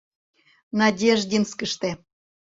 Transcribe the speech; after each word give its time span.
—Надеждинскыште... 0.79 1.89